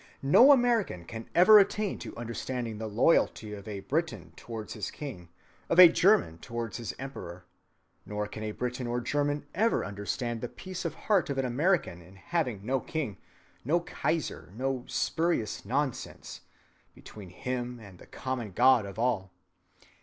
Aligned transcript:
No 0.23 0.51
American 0.51 1.05
can 1.05 1.29
ever 1.35 1.59
attain 1.59 1.99
to 1.99 2.17
understanding 2.17 2.79
the 2.79 2.87
loyalty 2.89 3.53
of 3.53 3.67
a 3.67 3.81
Briton 3.81 4.31
towards 4.35 4.73
his 4.73 4.89
king, 4.89 5.29
of 5.69 5.77
a 5.79 5.89
German 5.89 6.39
towards 6.39 6.77
his 6.77 6.95
emperor; 6.97 7.45
nor 8.03 8.25
can 8.25 8.41
a 8.41 8.51
Briton 8.51 8.87
or 8.87 8.99
German 8.99 9.45
ever 9.53 9.85
understand 9.85 10.41
the 10.41 10.47
peace 10.49 10.85
of 10.85 10.95
heart 10.95 11.29
of 11.29 11.37
an 11.37 11.45
American 11.45 12.01
in 12.01 12.15
having 12.15 12.65
no 12.65 12.79
king, 12.79 13.17
no 13.63 13.79
Kaiser, 13.79 14.51
no 14.57 14.85
spurious 14.87 15.65
nonsense, 15.65 16.41
between 16.95 17.29
him 17.29 17.79
and 17.79 17.99
the 17.99 18.07
common 18.07 18.53
God 18.53 18.87
of 18.87 18.97
all. 18.97 19.29